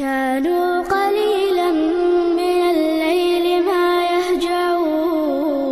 كانوا 0.00 0.86
قليلا 0.86 1.70
من 2.38 2.60
الليل 2.72 3.46
ما 3.66 3.86
يهجعون 4.14 5.70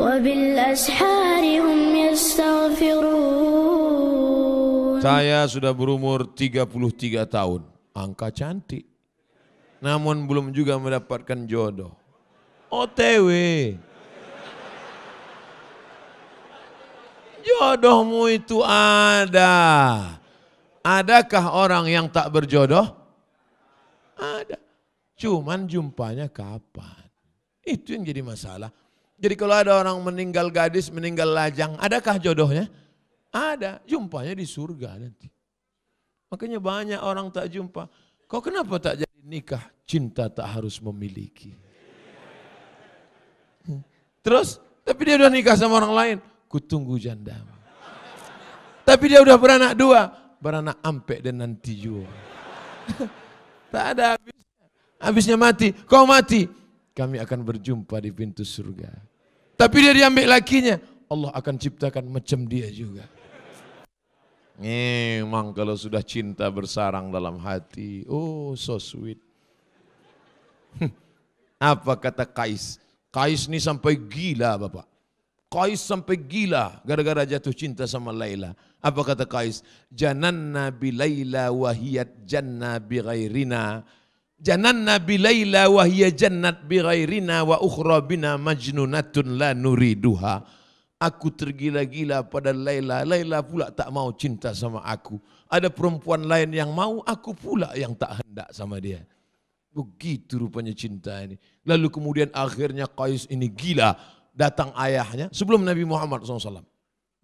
وبالأسحار 0.00 1.44
هم 1.62 1.80
يستغفرون 1.94 3.14
Saya 5.04 5.44
sudah 5.44 5.68
berumur 5.76 6.24
33 6.32 7.28
tahun. 7.28 7.60
Angka 7.92 8.32
cantik. 8.32 8.88
Namun 9.84 10.24
belum 10.24 10.48
juga 10.48 10.80
mendapatkan 10.80 11.44
jodoh. 11.44 11.92
OTW. 12.72 13.28
Jodohmu 17.44 18.32
itu 18.32 18.64
ada. 18.64 19.52
Adakah 20.84 21.56
orang 21.56 21.88
yang 21.88 22.06
tak 22.12 22.28
berjodoh? 22.28 22.84
Ada. 24.20 24.60
Cuman 25.16 25.64
jumpanya 25.64 26.28
kapan? 26.28 27.08
Itu 27.64 27.96
yang 27.96 28.04
jadi 28.04 28.20
masalah. 28.20 28.68
Jadi 29.16 29.34
kalau 29.40 29.56
ada 29.56 29.80
orang 29.80 29.96
meninggal 30.04 30.52
gadis, 30.52 30.92
meninggal 30.92 31.32
lajang, 31.32 31.80
adakah 31.80 32.20
jodohnya? 32.20 32.68
Ada, 33.32 33.80
jumpanya 33.88 34.36
di 34.36 34.44
surga 34.44 35.00
nanti. 35.00 35.32
Makanya 36.28 36.60
banyak 36.60 37.00
orang 37.00 37.32
tak 37.32 37.48
jumpa. 37.48 37.88
Kau 38.28 38.44
kenapa 38.44 38.76
tak 38.76 39.00
jadi 39.00 39.18
nikah? 39.24 39.64
Cinta 39.88 40.28
tak 40.28 40.44
harus 40.52 40.76
memiliki. 40.84 41.56
Hmm. 43.64 43.80
Terus, 44.20 44.60
tapi 44.84 45.00
dia 45.08 45.16
udah 45.16 45.32
nikah 45.32 45.56
sama 45.56 45.80
orang 45.80 45.94
lain. 45.96 46.16
Kutunggu 46.50 47.00
janda. 47.00 47.40
Tapi 48.84 49.04
dia 49.08 49.24
udah 49.24 49.36
beranak 49.40 49.72
dua. 49.72 50.23
Beranak 50.44 50.76
ampek 50.84 51.24
dan 51.24 51.40
nanti 51.40 51.72
juga. 51.72 52.04
tak 53.72 53.96
ada 53.96 54.12
habisnya. 54.12 54.44
Habisnya 55.00 55.36
mati. 55.40 55.72
Kau 55.88 56.04
mati. 56.04 56.44
Kami 56.92 57.16
akan 57.16 57.40
berjumpa 57.48 57.96
di 58.04 58.12
pintu 58.12 58.44
surga. 58.44 58.92
Tapi 59.56 59.76
dia 59.80 59.96
diambil 59.96 60.36
lakinya. 60.36 60.76
Allah 61.08 61.32
akan 61.32 61.54
ciptakan 61.56 62.12
macam 62.12 62.44
dia 62.44 62.68
juga. 62.68 63.08
Memang 64.60 65.50
kalau 65.50 65.74
sudah 65.74 66.04
cinta 66.04 66.46
bersarang 66.46 67.10
dalam 67.10 67.40
hati, 67.42 68.06
oh 68.06 68.54
so 68.54 68.78
sweet. 68.78 69.18
Apa 71.58 71.98
kata 71.98 72.22
Kais? 72.22 72.78
Kais 73.10 73.50
ini 73.50 73.58
sampai 73.58 73.98
gila 73.98 74.54
Bapak. 74.54 74.93
Kais 75.54 75.78
sampai 75.86 76.18
gila 76.18 76.82
gara-gara 76.82 77.22
jatuh 77.22 77.54
cinta 77.54 77.86
sama 77.86 78.10
Laila. 78.10 78.58
Apa 78.82 79.06
kata 79.06 79.22
Kais? 79.22 79.62
Jananna 79.86 80.74
bi 80.74 80.90
Laila 80.90 81.54
wahiyat 81.54 82.26
janna 82.26 82.82
bi 82.82 82.98
ghairina. 82.98 83.86
Jananna 84.34 84.98
bi 84.98 85.14
Laila 85.14 85.70
wahiyat 85.70 86.18
jannat 86.18 86.66
bi 86.66 86.82
ghairina 86.82 87.46
wa 87.46 87.62
ukhra 87.62 88.02
bina 88.02 88.34
majnunatun 88.34 89.38
la 89.38 89.54
nuriduha. 89.54 90.42
Aku 90.98 91.30
tergila-gila 91.30 92.26
pada 92.26 92.50
Laila. 92.50 93.06
Laila 93.06 93.46
pula 93.46 93.70
tak 93.70 93.94
mau 93.94 94.10
cinta 94.10 94.58
sama 94.58 94.82
aku. 94.82 95.22
Ada 95.46 95.70
perempuan 95.70 96.26
lain 96.26 96.50
yang 96.50 96.74
mau, 96.74 96.98
aku 97.06 97.30
pula 97.30 97.70
yang 97.78 97.94
tak 97.94 98.26
hendak 98.26 98.50
sama 98.50 98.82
dia. 98.82 99.06
Begitu 99.70 100.34
rupanya 100.34 100.74
cinta 100.74 101.22
ini. 101.22 101.38
Lalu 101.62 101.94
kemudian 101.94 102.26
akhirnya 102.34 102.90
Qais 102.90 103.30
ini 103.30 103.46
gila. 103.46 103.94
Datang 104.34 104.74
ayahnya 104.74 105.30
sebelum 105.30 105.62
Nabi 105.62 105.86
Muhammad 105.86 106.26
SAW. 106.26 106.66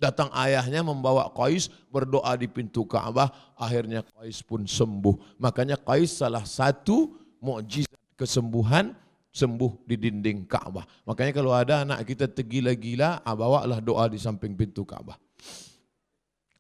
Datang 0.01 0.33
ayahnya 0.33 0.81
membawa 0.81 1.29
Qais 1.35 1.69
berdoa 1.93 2.33
di 2.39 2.49
pintu 2.49 2.87
Ka'bah. 2.89 3.29
Akhirnya 3.59 4.01
Qais 4.01 4.41
pun 4.41 4.65
sembuh. 4.65 5.37
Makanya 5.37 5.77
Qais 5.77 6.23
salah 6.23 6.47
satu 6.47 7.19
mukjizat 7.43 7.93
kesembuhan 8.17 8.97
sembuh 9.29 9.85
di 9.85 10.01
dinding 10.01 10.49
Ka'bah. 10.49 10.87
Makanya 11.05 11.33
kalau 11.37 11.53
ada 11.53 11.85
anak 11.85 12.09
kita 12.09 12.33
tergila-gila, 12.33 13.21
ah, 13.21 13.35
bawalah 13.37 13.83
doa 13.85 14.09
di 14.09 14.17
samping 14.17 14.57
pintu 14.57 14.89
Ka'bah. 14.89 15.21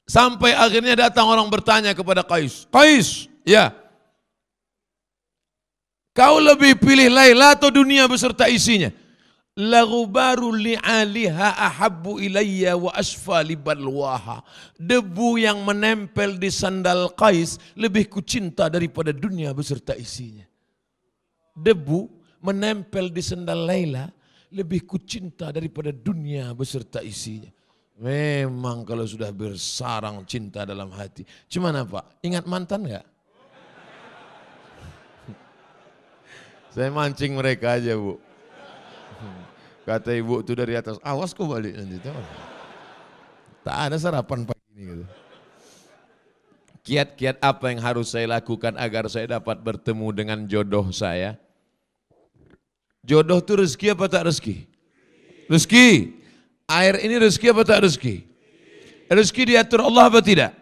Sampai 0.04 0.52
akhirnya 0.52 1.08
datang 1.08 1.30
orang 1.30 1.46
bertanya 1.46 1.94
kepada 1.94 2.26
Qais. 2.26 2.66
Qais, 2.68 3.30
ya. 3.46 3.72
Kau 6.12 6.42
lebih 6.42 6.76
pilih 6.76 7.08
Laila 7.08 7.54
atau 7.54 7.70
dunia 7.70 8.04
beserta 8.10 8.50
isinya? 8.50 8.90
Laghubaru 9.60 10.56
li'aliha 10.56 11.52
ahabbu 11.52 12.16
ilayya 12.16 12.80
wa 12.80 12.96
asfa 12.96 13.44
balwaha. 13.44 14.40
Debu 14.80 15.36
yang 15.36 15.60
menempel 15.68 16.40
di 16.40 16.48
sandal 16.48 17.12
Qais 17.12 17.60
lebih 17.76 18.08
kucinta 18.08 18.72
daripada 18.72 19.12
dunia 19.12 19.52
beserta 19.52 19.92
isinya. 19.92 20.48
Debu 21.52 22.08
menempel 22.40 23.12
di 23.12 23.20
sendal 23.20 23.68
Laila 23.68 24.08
lebih 24.48 24.88
kucinta 24.88 25.52
daripada 25.52 25.92
dunia 25.92 26.56
beserta 26.56 27.04
isinya. 27.04 27.52
Memang 28.00 28.88
kalau 28.88 29.04
sudah 29.04 29.28
bersarang 29.28 30.24
cinta 30.24 30.64
dalam 30.64 30.88
hati. 30.88 31.28
Cuman 31.52 31.84
apa? 31.84 32.08
Ingat 32.24 32.48
mantan 32.48 32.88
nggak? 32.88 33.04
Saya 36.72 36.88
mancing 36.88 37.36
mereka 37.36 37.76
aja 37.76 37.92
bu. 37.92 38.16
Kata 39.90 40.14
ibu 40.14 40.38
itu 40.38 40.54
dari 40.54 40.78
atas, 40.78 41.02
awas 41.02 41.34
kok 41.34 41.50
balik 41.50 41.74
nanti. 41.74 41.98
Tak 43.66 43.76
ada 43.90 43.98
sarapan 43.98 44.46
pagi 44.46 44.62
ini 44.70 44.82
gitu. 44.86 45.04
Kiat-kiat 46.86 47.42
apa 47.42 47.74
yang 47.74 47.82
harus 47.82 48.14
saya 48.14 48.30
lakukan 48.30 48.78
agar 48.78 49.10
saya 49.10 49.34
dapat 49.34 49.58
bertemu 49.58 50.06
dengan 50.14 50.38
jodoh 50.46 50.94
saya? 50.94 51.34
Jodoh 53.02 53.42
itu 53.42 53.58
rezeki 53.58 53.86
apa 53.98 54.06
tak 54.06 54.30
rezeki? 54.30 54.70
Rezeki. 55.50 55.88
Air 56.70 56.94
ini 57.02 57.14
rezeki 57.18 57.46
apa 57.50 57.62
tak 57.66 57.82
rezeki? 57.82 58.16
Rezeki 59.10 59.42
diatur 59.50 59.82
Allah 59.82 60.06
apa 60.06 60.22
tidak? 60.22 60.54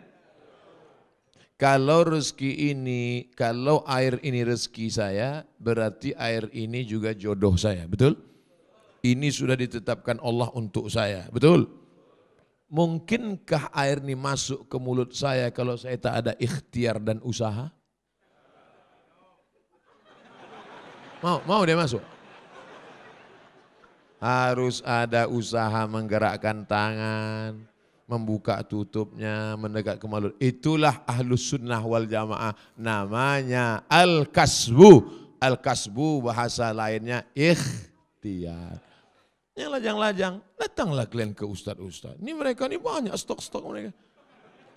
Kalau 1.60 2.00
rezeki 2.16 2.72
ini, 2.72 3.28
kalau 3.36 3.84
air 3.84 4.16
ini 4.24 4.40
rezeki 4.40 4.88
saya, 4.88 5.44
berarti 5.60 6.16
air 6.16 6.48
ini 6.56 6.80
juga 6.88 7.12
jodoh 7.12 7.60
saya, 7.60 7.84
betul? 7.84 8.27
Ini 8.98 9.30
sudah 9.30 9.54
ditetapkan 9.54 10.18
Allah 10.18 10.50
untuk 10.58 10.90
saya, 10.90 11.30
betul? 11.30 11.70
Mungkinkah 12.68 13.70
air 13.72 14.02
ini 14.02 14.18
masuk 14.18 14.66
ke 14.66 14.76
mulut 14.76 15.14
saya 15.14 15.48
kalau 15.54 15.78
saya 15.78 15.96
tak 15.96 16.14
ada 16.20 16.32
ikhtiar 16.36 16.98
dan 17.00 17.22
usaha? 17.22 17.70
Mau, 21.22 21.38
mau 21.46 21.62
dia 21.62 21.78
masuk? 21.78 22.02
Harus 24.18 24.82
ada 24.82 25.30
usaha 25.30 25.86
menggerakkan 25.86 26.66
tangan, 26.66 27.62
membuka 28.10 28.66
tutupnya, 28.66 29.54
mendekat 29.54 30.02
ke 30.02 30.06
mulut. 30.10 30.34
Itulah 30.42 31.06
ahlus 31.06 31.54
sunnah 31.54 31.80
wal 31.86 32.04
jamaah. 32.04 32.56
Namanya 32.74 33.86
al-kasbu. 33.86 35.06
Al-kasbu 35.38 36.26
bahasa 36.26 36.74
lainnya 36.74 37.22
ikhtiar. 37.30 38.87
Yang 39.58 39.70
lajang-lajang, 39.74 40.34
datanglah 40.54 41.10
kalian 41.10 41.34
ke 41.34 41.42
ustad-ustad. 41.42 42.14
Ini 42.22 42.30
mereka 42.30 42.70
ini 42.70 42.78
banyak 42.78 43.10
stok-stok 43.18 43.66
mereka. 43.66 43.90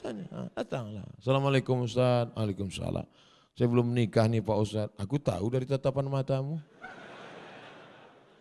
Tanya, 0.02 0.26
ah, 0.34 0.50
datanglah. 0.58 1.06
Assalamualaikum 1.22 1.86
Ustaz. 1.86 2.34
Waalaikumsalam. 2.34 3.06
Saya 3.54 3.68
belum 3.70 3.94
menikah 3.94 4.26
nih 4.26 4.42
Pak 4.42 4.58
Ustaz. 4.58 4.90
Aku 4.98 5.22
tahu 5.22 5.54
dari 5.54 5.70
tatapan 5.70 6.10
matamu. 6.10 6.58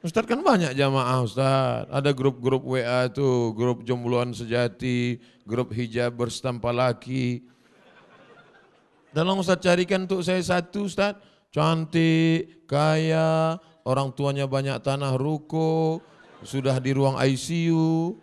Ustaz 0.01 0.25
kan 0.25 0.41
banyak 0.41 0.73
jamaah 0.73 1.21
Ustaz. 1.21 1.85
Ada 1.93 2.17
grup-grup 2.17 2.65
WA 2.65 3.05
itu, 3.05 3.53
grup 3.53 3.85
jombloan 3.85 4.33
sejati, 4.33 5.21
grup 5.45 5.77
hijab 5.77 6.17
bersetampa 6.17 6.73
laki. 6.73 7.45
Tolong 9.13 9.45
Ustaz 9.45 9.61
carikan 9.61 10.09
untuk 10.09 10.25
saya 10.25 10.41
satu 10.41 10.89
Ustaz. 10.89 11.21
Cantik, 11.53 12.65
kaya, 12.65 13.61
orang 13.85 14.17
tuanya 14.17 14.49
banyak 14.49 14.81
tanah 14.81 15.21
ruko, 15.21 16.01
sudah 16.45 16.77
di 16.81 16.97
ruang 16.97 17.21
ICU, 17.21 18.17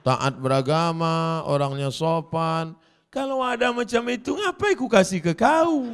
taat 0.00 0.40
beragama, 0.40 1.44
orangnya 1.44 1.92
sopan. 1.92 2.72
Kalau 3.08 3.40
ada 3.44 3.72
macam 3.72 4.04
itu, 4.08 4.36
ngapain 4.36 4.76
ku 4.76 4.88
kasih 4.88 5.20
ke 5.20 5.32
kau? 5.32 5.92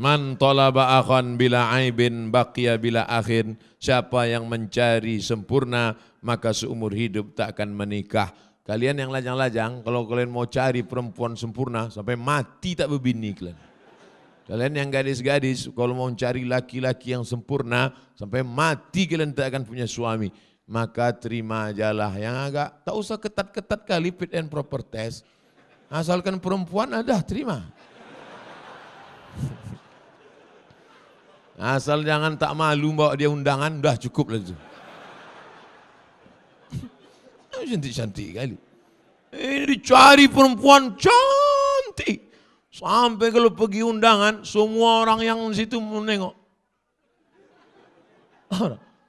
Man 0.00 0.40
talaba 0.40 0.96
akhan 0.96 1.36
bila 1.36 1.76
aibin 1.76 2.32
baqiya 2.32 2.80
bila 2.80 3.04
akhin. 3.04 3.60
Siapa 3.76 4.32
yang 4.32 4.48
mencari 4.48 5.20
sempurna 5.20 5.92
maka 6.24 6.56
seumur 6.56 6.96
hidup 6.96 7.36
tak 7.36 7.52
akan 7.52 7.76
menikah. 7.76 8.32
Kalian 8.64 8.96
yang 8.96 9.12
lajang-lajang 9.12 9.84
kalau 9.84 10.08
kalian 10.08 10.32
mau 10.32 10.48
cari 10.48 10.80
perempuan 10.88 11.36
sempurna 11.36 11.92
sampai 11.92 12.16
mati 12.16 12.72
tak 12.72 12.88
berbini 12.88 13.36
kalian. 13.36 13.69
Kalian 14.50 14.82
yang 14.82 14.90
gadis-gadis 14.90 15.70
kalau 15.70 15.94
mau 15.94 16.10
cari 16.10 16.42
laki-laki 16.42 17.14
yang 17.14 17.22
sempurna 17.22 17.94
sampai 18.18 18.42
mati 18.42 19.06
kalian 19.06 19.30
tak 19.30 19.54
akan 19.54 19.62
punya 19.62 19.86
suami. 19.86 20.50
maka 20.70 21.10
terima 21.10 21.74
ajalah 21.74 22.14
yang 22.14 22.46
agak 22.46 22.70
tak 22.86 22.94
usah 22.94 23.18
ketat-ketat 23.18 23.90
kali 23.90 24.14
fit 24.14 24.30
and 24.38 24.46
proper 24.46 24.86
test. 24.86 25.26
Asalkan 25.90 26.38
perempuan 26.38 26.94
ada 26.94 27.18
terima. 27.26 27.66
Asal 31.58 32.06
jangan 32.06 32.38
tak 32.38 32.54
malu 32.54 32.94
bawa 32.94 33.18
dia 33.18 33.26
undangan, 33.26 33.82
dah 33.82 33.98
cukup 33.98 34.30
lah 34.30 34.38
itu. 34.38 34.54
Cantik-cantik 37.74 38.30
kali. 38.30 38.54
Ini 39.34 39.66
dicari 39.66 40.30
perempuan 40.30 40.94
cantik. 40.94 42.29
Sampai 42.70 43.34
kalau 43.34 43.50
pergi 43.50 43.82
undangan, 43.82 44.46
semua 44.46 45.02
orang 45.02 45.26
yang 45.26 45.38
di 45.50 45.58
situ 45.58 45.82
menengok. 45.82 46.38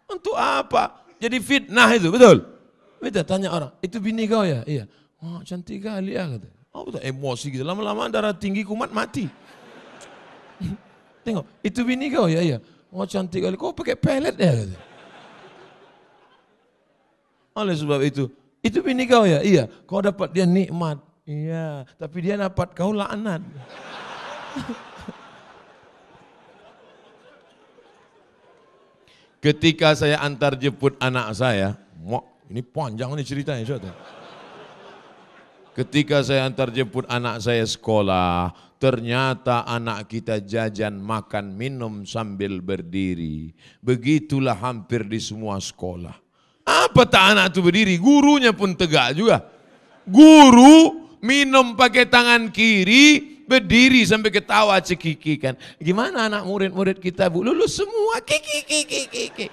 Untuk 0.10 0.34
apa? 0.34 1.06
Jadi 1.22 1.38
fitnah 1.38 1.90
itu, 1.94 2.10
betul? 2.10 2.42
Kita 3.02 3.22
tanya 3.22 3.54
orang, 3.54 3.72
itu 3.82 4.02
bini 4.02 4.26
kau 4.26 4.42
ya? 4.42 4.66
Iya. 4.66 4.90
Oh, 5.22 5.42
cantik 5.46 5.86
kali 5.86 6.18
ya 6.18 6.26
kata. 6.26 6.50
Oh, 6.74 6.90
betul. 6.90 7.02
Emosi 7.06 7.54
gitu. 7.54 7.62
Lama-lama 7.62 8.10
darah 8.10 8.34
tinggi 8.34 8.66
kumat 8.66 8.90
mati. 8.90 9.30
Tengok, 11.22 11.46
itu 11.62 11.86
bini 11.86 12.10
kau 12.10 12.26
ya? 12.26 12.42
Iya. 12.42 12.58
Oh, 12.90 13.06
cantik 13.06 13.46
kali. 13.46 13.54
Kau 13.58 13.74
pakai 13.74 13.94
pelet 13.94 14.34
ya? 14.42 14.54
Kata. 14.58 14.78
Oleh 17.62 17.76
sebab 17.78 18.02
itu, 18.02 18.32
itu 18.66 18.82
bini 18.82 19.06
kau 19.06 19.26
ya? 19.26 19.46
Iya. 19.46 19.70
Kau 19.86 20.02
dapat 20.02 20.34
dia 20.34 20.50
nikmat. 20.50 20.98
Iya. 21.26 21.86
Tapi 21.98 22.18
dia 22.22 22.36
dapat 22.38 22.74
kau 22.74 22.94
laknat. 22.94 23.42
Ketika 29.42 29.98
saya 29.98 30.22
antar 30.22 30.54
jemput 30.54 30.94
anak 31.02 31.34
saya, 31.34 31.74
ini 32.46 32.62
panjang 32.62 33.10
nih 33.18 33.26
ceritanya. 33.26 33.66
Coba. 33.66 33.90
Ketika 35.72 36.22
saya 36.22 36.46
antar 36.46 36.70
jemput 36.70 37.10
anak 37.10 37.42
saya 37.42 37.66
sekolah, 37.66 38.54
ternyata 38.78 39.66
anak 39.66 40.14
kita 40.14 40.38
jajan 40.44 41.00
makan 41.02 41.58
minum 41.58 42.06
sambil 42.06 42.62
berdiri. 42.62 43.56
Begitulah 43.82 44.58
hampir 44.62 45.10
di 45.10 45.18
semua 45.18 45.58
sekolah. 45.58 46.14
Apa 46.62 47.08
tak 47.10 47.34
anak 47.34 47.56
itu 47.56 47.66
berdiri? 47.66 47.96
Gurunya 47.98 48.54
pun 48.54 48.78
tegak 48.78 49.18
juga. 49.18 49.42
Guru 50.06 51.02
minum 51.22 51.78
pakai 51.78 52.10
tangan 52.10 52.50
kiri, 52.52 53.42
berdiri 53.46 54.02
sampai 54.04 54.34
ketawa 54.34 54.82
cekikikan. 54.82 55.56
Gimana 55.78 56.28
anak 56.28 56.44
murid-murid 56.44 56.98
kita 57.00 57.30
bu? 57.30 57.46
Lulus 57.46 57.78
semua 57.78 58.20
kiki 58.20 59.50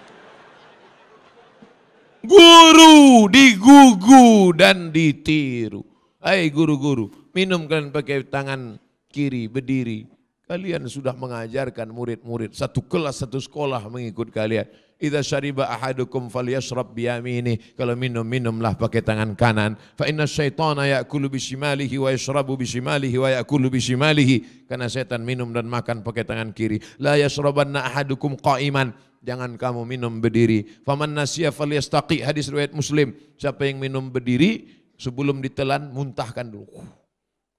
Guru 2.24 3.30
digugu 3.30 4.52
dan 4.58 4.90
ditiru. 4.90 5.86
Hai 6.18 6.50
guru-guru, 6.50 7.30
minum 7.30 7.70
kalian 7.70 7.94
pakai 7.94 8.26
tangan 8.26 8.74
kiri, 9.06 9.46
berdiri. 9.46 10.17
Kalian 10.48 10.88
sudah 10.88 11.12
mengajarkan 11.12 11.92
murid-murid 11.92 12.56
satu 12.56 12.80
kelas, 12.80 13.20
satu 13.20 13.36
sekolah 13.36 13.84
mengikut 13.92 14.32
kalian. 14.32 14.64
Idza 14.96 15.20
syariba 15.20 15.68
ahadukum 15.68 16.32
falyashrab 16.32 16.96
biyamini. 16.96 17.60
Kalau 17.76 17.92
minum, 17.92 18.24
minumlah 18.24 18.72
pakai 18.80 19.04
tangan 19.04 19.36
kanan. 19.36 19.76
Fa 19.92 20.08
inna 20.08 20.24
syaitana 20.24 20.88
ya'kulu 20.88 21.28
bishimalihi 21.28 22.00
wa 22.00 22.08
yashrabu 22.08 22.56
bishimalihi 22.56 23.20
wa 23.20 23.28
ya'kulu 23.28 23.68
bishimalihi. 23.68 24.64
Karena 24.64 24.88
setan 24.88 25.20
minum 25.20 25.52
dan 25.52 25.68
makan 25.68 26.00
pakai 26.00 26.24
tangan 26.24 26.56
kiri. 26.56 26.80
La 26.96 27.20
yashrabanna 27.20 27.84
ahadukum 27.84 28.40
qa'iman. 28.40 28.96
Jangan 29.20 29.52
kamu 29.60 29.84
minum 29.84 30.16
berdiri. 30.16 30.64
Faman 30.80 31.12
nasiya 31.12 31.52
falyastaqi. 31.52 32.24
Hadis 32.24 32.48
riwayat 32.48 32.72
Muslim. 32.72 33.12
Siapa 33.36 33.68
yang 33.68 33.84
minum 33.84 34.08
berdiri 34.08 34.64
sebelum 34.96 35.44
ditelan 35.44 35.92
muntahkan 35.92 36.48
dulu. 36.48 36.82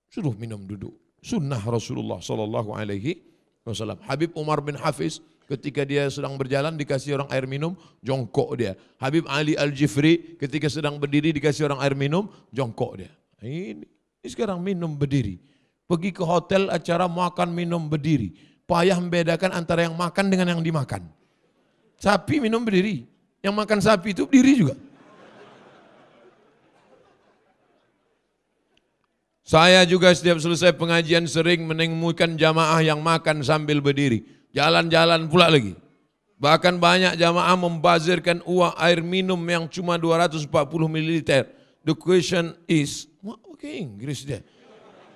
Suruh 0.10 0.34
minum 0.34 0.66
duduk. 0.66 1.09
Sunnah 1.20 1.60
Rasulullah 1.60 2.24
sallallahu 2.24 2.72
alaihi 2.76 3.20
wasallam. 3.68 4.00
Habib 4.08 4.32
Umar 4.36 4.64
bin 4.64 4.80
Hafiz 4.80 5.20
ketika 5.50 5.84
dia 5.84 6.08
sedang 6.14 6.38
berjalan 6.38 6.78
dikasih 6.78 7.20
orang 7.20 7.30
air 7.34 7.46
minum, 7.50 7.74
jongkok 8.06 8.54
dia. 8.56 8.78
Habib 9.02 9.26
Ali 9.28 9.58
Al-Jifri 9.58 10.38
ketika 10.38 10.70
sedang 10.70 11.02
berdiri 11.02 11.34
dikasih 11.34 11.68
orang 11.68 11.82
air 11.82 11.98
minum, 11.98 12.30
jongkok 12.54 13.02
dia. 13.04 13.12
Ini, 13.42 13.82
ini 13.84 14.28
sekarang 14.30 14.62
minum 14.62 14.94
berdiri. 14.94 15.42
Pergi 15.90 16.14
ke 16.14 16.22
hotel 16.22 16.70
acara 16.70 17.10
makan 17.10 17.50
minum 17.50 17.90
berdiri. 17.90 18.36
Payah 18.70 19.02
membedakan 19.02 19.50
antara 19.58 19.90
yang 19.90 19.98
makan 19.98 20.30
dengan 20.30 20.54
yang 20.54 20.62
dimakan. 20.62 21.10
Sapi 21.98 22.38
minum 22.38 22.62
berdiri. 22.62 23.10
Yang 23.42 23.56
makan 23.58 23.80
sapi 23.82 24.14
itu 24.14 24.30
berdiri 24.30 24.54
juga. 24.54 24.76
Saya 29.50 29.82
juga 29.82 30.14
setiap 30.14 30.38
selesai 30.38 30.78
pengajian 30.78 31.26
sering 31.26 31.66
menemukan 31.66 32.38
jamaah 32.38 32.86
yang 32.86 33.02
makan 33.02 33.42
sambil 33.42 33.82
berdiri. 33.82 34.22
Jalan-jalan 34.54 35.26
pula 35.26 35.50
lagi. 35.50 35.74
Bahkan 36.38 36.78
banyak 36.78 37.18
jamaah 37.18 37.58
membazirkan 37.58 38.46
uang 38.46 38.78
air 38.78 39.02
minum 39.02 39.42
yang 39.42 39.66
cuma 39.66 39.98
240 39.98 40.54
ml. 40.54 41.50
The 41.82 41.98
question 41.98 42.54
is, 42.70 43.10
okay, 43.26 43.82
Inggris 43.82 44.22
dia. 44.22 44.46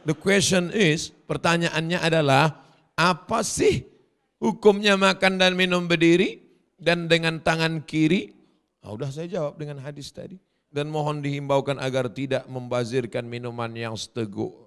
The 0.02 0.18
question 0.18 0.74
is, 0.74 1.14
pertanyaannya 1.30 2.02
adalah, 2.02 2.58
apa 2.98 3.46
sih 3.46 3.86
hukumnya 4.42 4.98
makan 4.98 5.38
dan 5.38 5.54
minum 5.54 5.86
berdiri 5.86 6.42
dan 6.82 7.06
dengan 7.06 7.38
tangan 7.38 7.86
kiri? 7.86 8.34
Nah, 8.82 8.98
udah 8.98 9.14
saya 9.14 9.30
jawab 9.30 9.62
dengan 9.62 9.78
hadis 9.78 10.10
tadi. 10.10 10.42
Dan 10.74 10.90
mohon 10.90 11.22
dihimbaukan 11.22 11.78
agar 11.78 12.10
tidak 12.10 12.50
membazirkan 12.50 13.30
minuman 13.30 13.70
yang 13.78 13.94
seteguk. 13.94 14.58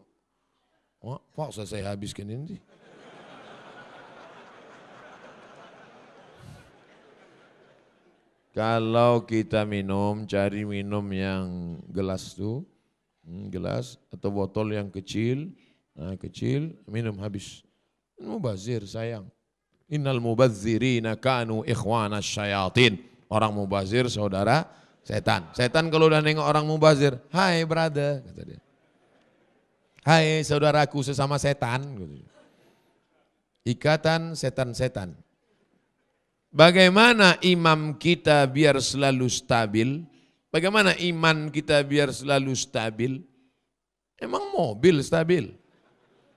Wah, 1.03 1.19
paksa 1.35 1.67
saya 1.67 1.91
habiskan 1.91 2.31
ini. 2.31 2.63
Kalau 8.57 9.27
kita 9.29 9.69
minum, 9.69 10.25
cari 10.25 10.65
minum 10.65 11.05
yang 11.13 11.77
gelas 11.93 12.33
tuh, 12.33 12.65
hmm, 13.27 13.53
gelas 13.53 14.01
atau 14.09 14.33
botol 14.33 14.73
yang 14.73 14.89
kecil, 14.89 15.53
nah 15.93 16.17
kecil, 16.17 16.73
minum 16.89 17.21
habis. 17.21 17.61
Mubazir 18.17 18.89
sayang. 18.89 19.29
Innal 19.93 20.25
mubazirina 20.25 21.21
kanu 21.21 21.69
ikhwana 21.69 22.25
syayatin. 22.25 22.97
Orang 23.29 23.53
mubazir 23.53 24.09
saudara 24.09 24.65
setan. 25.07 25.47
Setan 25.55 25.87
kalau 25.87 26.11
udah 26.11 26.19
nengok 26.19 26.43
orang 26.43 26.67
mubazir, 26.67 27.15
hai 27.31 27.63
brother, 27.63 28.27
kata 28.27 28.43
dia. 28.43 28.61
Hai 30.03 30.43
saudaraku 30.43 31.07
sesama 31.07 31.39
setan. 31.39 31.87
Ikatan 33.63 34.35
setan-setan. 34.35 35.15
Bagaimana 36.51 37.39
imam 37.43 37.95
kita 37.99 38.47
biar 38.51 38.79
selalu 38.83 39.27
stabil? 39.31 40.03
Bagaimana 40.51 40.95
iman 40.95 41.51
kita 41.51 41.83
biar 41.83 42.15
selalu 42.15 42.55
stabil? 42.55 43.19
Emang 44.17 44.55
mobil 44.55 45.03
stabil. 45.03 45.53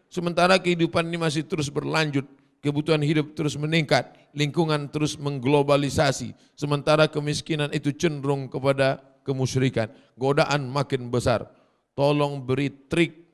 Sementara 0.10 0.58
kehidupan 0.58 1.06
ini 1.06 1.22
masih 1.22 1.46
terus 1.46 1.70
berlanjut, 1.70 2.26
kebutuhan 2.60 3.04
hidup 3.04 3.36
terus 3.36 3.56
meningkat, 3.56 4.16
lingkungan 4.36 4.88
terus 4.92 5.16
mengglobalisasi, 5.16 6.36
sementara 6.56 7.08
kemiskinan 7.08 7.72
itu 7.72 7.92
cenderung 7.96 8.48
kepada 8.48 9.00
kemusyrikan, 9.24 9.92
godaan 10.16 10.68
makin 10.70 11.12
besar. 11.12 11.48
Tolong 11.96 12.40
beri 12.40 12.72
trik 12.88 13.28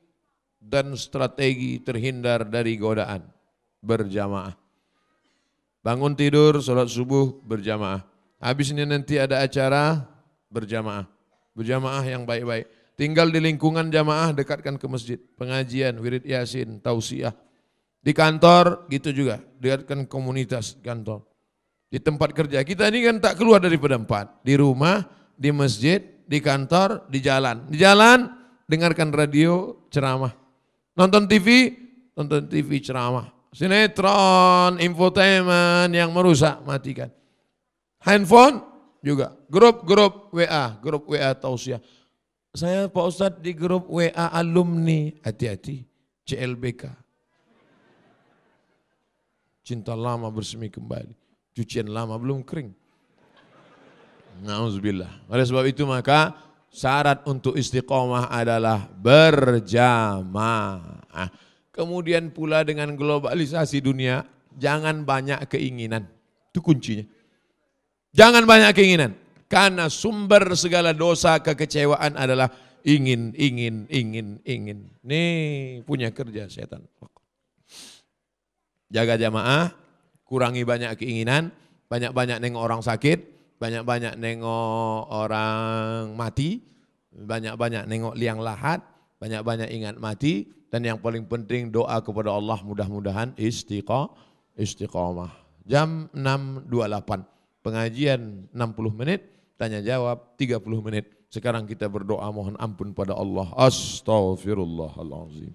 dan 0.58 0.98
strategi 0.98 1.78
terhindar 1.78 2.50
dari 2.50 2.74
godaan 2.82 3.22
berjamaah. 3.86 4.58
Bangun 5.86 6.18
tidur, 6.18 6.58
sholat 6.66 6.90
subuh 6.90 7.46
berjamaah. 7.46 8.02
Habis 8.42 8.74
ini 8.74 8.90
nanti 8.90 9.22
ada 9.22 9.46
acara 9.46 10.02
berjamaah. 10.50 11.06
Berjamaah 11.54 12.02
yang 12.02 12.26
baik-baik. 12.26 12.66
Tinggal 12.98 13.30
di 13.30 13.38
lingkungan 13.38 13.94
jamaah, 13.94 14.34
dekatkan 14.34 14.82
ke 14.82 14.88
masjid. 14.90 15.22
Pengajian, 15.38 16.02
wirid 16.02 16.26
yasin, 16.26 16.82
tausiah. 16.82 17.38
Di 18.06 18.14
kantor, 18.14 18.86
gitu 18.94 19.10
juga. 19.10 19.42
Dekatkan 19.58 20.06
komunitas 20.06 20.78
kantor. 20.86 21.26
Di 21.90 21.98
tempat 21.98 22.38
kerja. 22.38 22.62
Kita 22.62 22.86
ini 22.94 23.02
kan 23.02 23.18
tak 23.18 23.42
keluar 23.42 23.58
daripada 23.58 23.98
empat. 23.98 24.46
Di 24.46 24.54
rumah, 24.54 25.02
di 25.34 25.50
masjid, 25.50 26.06
di 26.30 26.38
kantor, 26.38 27.10
di 27.10 27.18
jalan. 27.18 27.66
Di 27.66 27.82
jalan, 27.82 28.30
dengarkan 28.70 29.10
radio, 29.10 29.74
ceramah. 29.90 30.38
Nonton 30.94 31.26
TV, 31.26 31.74
nonton 32.14 32.46
TV 32.46 32.78
ceramah 32.78 33.36
sinetron, 33.56 34.84
infotainment 34.84 35.96
yang 35.96 36.12
merusak, 36.12 36.60
matikan. 36.68 37.08
Handphone 38.04 38.60
juga, 39.00 39.32
grup-grup 39.48 40.36
WA, 40.36 40.76
grup 40.84 41.08
WA 41.08 41.32
tausiah. 41.32 41.80
Saya 42.52 42.92
Pak 42.92 43.06
Ustadz 43.08 43.40
di 43.40 43.56
grup 43.56 43.88
WA 43.88 44.12
alumni, 44.36 45.16
hati-hati, 45.24 45.88
CLBK. 46.28 47.05
Cinta 49.66 49.98
lama 49.98 50.30
bersemi 50.30 50.70
kembali, 50.70 51.10
cucian 51.58 51.90
lama 51.90 52.14
belum 52.22 52.46
kering. 52.46 52.70
Nauzubillah. 54.46 55.26
Oleh 55.26 55.42
sebab 55.42 55.66
itu 55.66 55.90
maka 55.90 56.38
syarat 56.70 57.26
untuk 57.26 57.58
istiqomah 57.58 58.30
adalah 58.30 58.86
berjamaah. 59.02 60.22
Kemudian 61.74 62.30
pula 62.30 62.62
dengan 62.62 62.94
globalisasi 62.94 63.82
dunia, 63.82 64.22
jangan 64.54 65.02
banyak 65.02 65.50
keinginan. 65.50 66.06
Itu 66.54 66.62
kuncinya. 66.62 67.10
Jangan 68.14 68.46
banyak 68.46 68.70
keinginan. 68.78 69.18
Karena 69.50 69.90
sumber 69.90 70.54
segala 70.54 70.94
dosa 70.94 71.42
kekecewaan 71.42 72.14
adalah 72.14 72.54
ingin, 72.86 73.34
ingin, 73.34 73.90
ingin, 73.90 74.40
ingin. 74.46 74.94
Nih 75.02 75.82
punya 75.90 76.14
kerja 76.14 76.46
setan. 76.54 76.86
Jaga 78.94 79.18
jamaah, 79.18 79.74
kurangi 80.26 80.62
banyak 80.62 80.94
keinginan, 80.98 81.50
banyak-banyak 81.90 82.38
nengok 82.42 82.64
orang 82.66 82.82
sakit, 82.86 83.20
banyak-banyak 83.58 84.14
nengok 84.20 85.10
orang 85.10 86.14
mati, 86.14 86.62
banyak-banyak 87.16 87.88
nengok 87.88 88.20
liang 88.20 88.44
lahat, 88.44 88.84
banyak-banyak 89.18 89.72
ingat 89.72 89.96
mati, 89.98 90.52
dan 90.70 90.84
yang 90.84 91.00
paling 91.00 91.24
penting 91.26 91.72
doa 91.72 92.04
kepada 92.04 92.36
Allah 92.36 92.60
mudah-mudahan 92.62 93.32
istiqamah. 93.40 94.12
istiqamah. 94.60 95.32
Jam 95.66 96.14
6.28, 96.14 97.26
pengajian 97.66 98.46
60 98.54 98.94
menit, 98.94 99.26
tanya 99.58 99.82
jawab 99.82 100.38
30 100.38 100.62
menit. 100.86 101.10
Sekarang 101.34 101.66
kita 101.66 101.90
berdoa 101.90 102.30
mohon 102.32 102.54
ampun 102.62 102.94
pada 102.94 103.18
Allah. 103.18 103.50
Astaghfirullahalazim. 103.58 105.50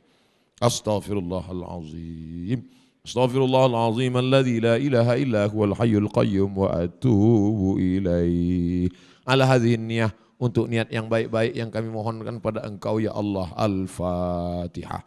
Astaghfirullahalazim. 0.60 2.60
Astaghfirullahalazim 3.00 4.12
alladzi 4.12 4.60
la 4.60 4.76
ilaha 4.76 5.16
illa 5.16 5.48
huwal 5.48 5.72
hayyul 5.72 6.12
qayyum 6.12 6.52
wa 6.52 6.84
atubu 6.84 7.80
ilaih. 7.80 8.92
Ala 9.24 9.48
hadhihi 9.48 9.80
niyah 9.80 10.12
untuk 10.36 10.68
niat 10.68 10.92
yang 10.92 11.08
baik-baik 11.08 11.56
yang 11.56 11.72
kami 11.72 11.88
mohonkan 11.88 12.36
pada 12.44 12.60
Engkau 12.68 13.00
ya 13.00 13.16
Allah. 13.16 13.48
Al-Fatihah. 13.56 15.00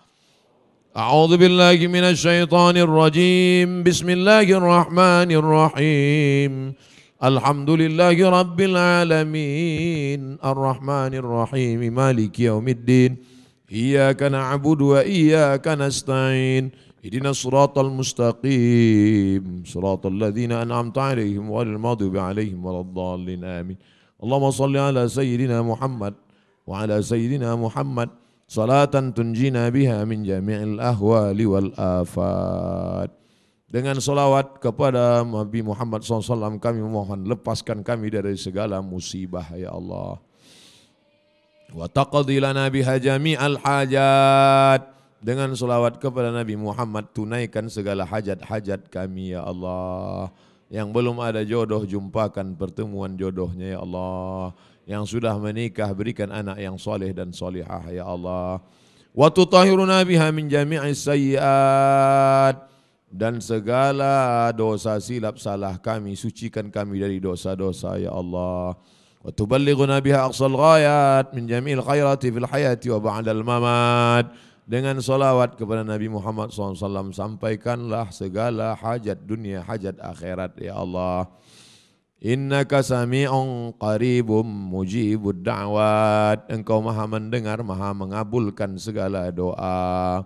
A'udzu 0.93 1.37
billahi 1.37 1.85
minasyaitonir 1.85 2.89
rajim. 2.89 3.85
Bismillahirrahmanirrahim. 3.85 6.73
Alhamdulillahi 7.21 8.25
rabbil 8.25 8.77
alamin. 8.77 10.41
Arrahmanir 10.41 11.25
rahim. 11.25 11.93
Maliki 11.93 12.49
yaumiddin. 12.49 13.21
Iyyaka 13.69 14.33
na'budu 14.33 14.97
wa 14.97 15.05
iyyaka 15.05 15.77
nasta'in. 15.77 16.73
الدين 17.04 17.26
إياك 17.26 17.26
نعبد 17.26 17.28
وإياك 17.28 17.28
نستعين 17.28 17.28
اهدنا 17.28 17.30
الصراط 17.30 17.78
المستقيم 17.78 19.62
صراط 19.66 20.06
الذين 20.06 20.52
أنعمت 20.52 20.98
عليهم 20.98 21.52
غير 21.52 21.66
المغضوب 21.66 22.16
عليهم 22.16 22.66
ولا 22.66 22.80
الضالين 22.80 23.44
آمين 23.44 23.76
اللهم 24.22 24.50
صل 24.50 24.76
على 24.76 25.08
سيدنا 25.08 25.62
محمد 25.62 26.14
وعلى 26.66 27.02
سيدنا 27.02 27.56
محمد 27.56 28.08
صلاة 28.48 28.94
تنجينا 29.14 29.68
بها 29.68 30.04
من 30.04 30.22
جميع 30.22 30.62
الأهوال 30.62 31.46
والآفات 31.46 33.10
dengan 33.68 34.00
salawat 34.00 34.64
kepada 34.64 35.20
Nabi 35.28 35.60
Muhammad 35.60 36.00
SAW 36.00 36.56
kami 36.56 36.80
mohon 36.80 37.28
lepaskan 37.28 37.84
kami 37.84 38.08
dari 38.08 38.32
segala 38.32 38.80
musibah 38.80 39.44
ya 39.52 39.76
Allah. 39.76 40.16
Wa 41.76 41.84
taqdi 41.84 42.40
lana 42.40 42.72
biha 42.72 42.96
jami'al 42.96 43.60
hajat. 43.60 44.91
Dengan 45.23 45.55
salawat 45.55 46.03
kepada 46.03 46.35
Nabi 46.35 46.59
Muhammad 46.59 47.07
tunaikan 47.15 47.71
segala 47.71 48.03
hajat-hajat 48.03 48.91
kami 48.91 49.31
ya 49.31 49.47
Allah. 49.47 50.27
Yang 50.67 50.91
belum 50.91 51.15
ada 51.23 51.39
jodoh 51.47 51.87
jumpakan 51.87 52.59
pertemuan 52.59 53.15
jodohnya 53.15 53.73
ya 53.73 53.79
Allah. 53.79 54.51
Yang 54.83 55.15
sudah 55.15 55.31
menikah 55.39 55.87
berikan 55.95 56.27
anak 56.27 56.59
yang 56.59 56.75
soleh 56.75 57.15
dan 57.15 57.31
solihah 57.31 57.87
ya 57.87 58.03
Allah. 58.03 58.59
Wa 59.15 59.31
tutahhiruna 59.31 60.03
biha 60.03 60.27
min 60.35 60.51
jami'is 60.51 61.07
sayyiat 61.07 62.73
dan 63.13 63.37
segala 63.37 64.49
dosa 64.57 64.97
silap 64.97 65.37
salah 65.37 65.77
kami 65.77 66.17
sucikan 66.17 66.73
kami 66.73 66.97
dari 66.97 67.21
dosa-dosa 67.21 68.01
ya 68.01 68.09
Allah 68.09 68.73
wa 69.21 69.29
tuballighuna 69.29 70.01
biha 70.01 70.25
aqsal 70.25 70.57
ghayat 70.57 71.29
min 71.37 71.45
jami'il 71.45 71.85
khairati 71.85 72.33
fil 72.33 72.49
hayati 72.49 72.89
wa 72.89 72.99
ba'dal 72.99 73.45
mamat 73.45 74.33
dengan 74.63 74.95
salawat 75.03 75.59
kepada 75.59 75.83
Nabi 75.83 76.07
Muhammad 76.07 76.55
SAW 76.55 77.11
sampaikanlah 77.11 78.09
segala 78.15 78.75
hajat 78.79 79.19
dunia 79.19 79.59
hajat 79.63 79.99
akhirat 79.99 80.55
ya 80.59 80.79
Allah 80.79 81.27
Innaka 82.23 82.79
sami'un 82.79 83.75
qaribum 83.75 84.47
mujibud 84.47 85.43
da'wat 85.43 86.47
Engkau 86.47 86.79
maha 86.79 87.03
mendengar 87.03 87.59
maha 87.67 87.91
mengabulkan 87.91 88.79
segala 88.79 89.27
doa 89.27 90.23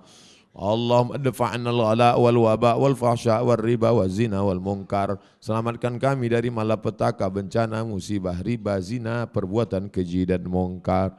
Allahumma 0.58 1.22
adfa'na 1.22 1.70
al-ghala 1.70 2.18
wal 2.18 2.38
waba 2.50 2.74
wal 2.82 2.98
fahsya 2.98 3.46
wal 3.46 3.62
riba 3.62 3.94
wal 3.94 4.10
zina 4.10 4.42
wal 4.42 4.58
munkar. 4.58 5.22
Selamatkan 5.38 6.02
kami 6.02 6.34
dari 6.34 6.50
malapetaka, 6.50 7.30
bencana, 7.30 7.86
musibah, 7.86 8.34
riba, 8.42 8.74
zina, 8.82 9.30
perbuatan 9.30 9.86
keji 9.94 10.26
dan 10.26 10.50
mungkar. 10.50 11.14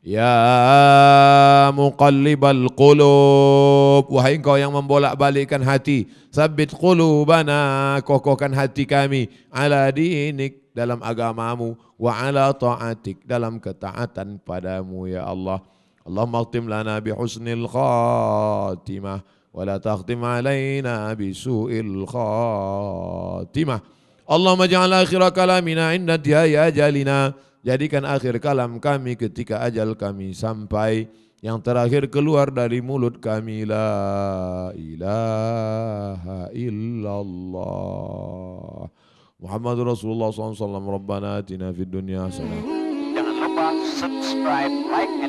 Ya 0.00 1.68
muqallibal 1.76 2.72
qulub. 2.72 4.08
Wahai 4.08 4.40
engkau 4.40 4.56
yang 4.56 4.72
membolak-balikkan 4.72 5.60
hati 5.60 6.08
Sabit 6.32 6.72
qulubana 6.72 8.00
Kokohkan 8.00 8.48
hati 8.56 8.88
kami 8.88 9.28
Ala 9.52 9.92
dinik 9.92 10.72
dalam 10.72 11.04
agamamu 11.04 11.76
Wa 12.00 12.16
ala 12.16 12.48
ta'atik 12.56 13.28
dalam 13.28 13.60
ketaatan 13.60 14.40
padamu 14.40 15.04
ya 15.04 15.28
Allah. 15.28 15.60
Allah 16.08 16.24
khtim 16.48 16.64
lana 16.64 16.96
bihusnil 16.96 17.68
khatimah 17.68 19.20
Wa 19.52 19.62
la 19.66 19.76
takhtim 19.82 20.22
alaina 20.22 21.10
bisu'il 21.18 22.06
khatimah. 22.08 23.82
Allahumma 24.30 24.70
ja'al 24.70 24.94
akhira 24.94 25.34
kalamina 25.34 25.90
inna 25.90 26.14
diaya 26.14 26.70
jalina 26.70 27.34
Jadikan 27.60 28.08
akhir 28.08 28.40
kalam 28.40 28.80
kami 28.80 29.20
ketika 29.20 29.60
ajal 29.60 29.92
kami 29.92 30.32
sampai. 30.32 31.12
Yang 31.40 31.64
terakhir 31.64 32.12
keluar 32.12 32.52
dari 32.52 32.84
mulut 32.84 33.16
kami 33.16 33.64
la 33.64 34.68
ilaha 34.76 36.52
illallah. 36.52 37.64
Muhammad 39.40 39.76
Rasulullah 39.80 40.28
SAW 40.28 40.68
Rabbana 40.68 41.40
atina 41.40 41.72
fid 41.72 41.88
hasanah. 41.96 42.60
Jangan 43.16 43.36
lupa 43.40 43.72
subscribe, 43.96 44.74
like, 44.92 45.19